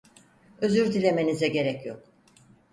[0.61, 2.03] Özür dilemenize gerek yok.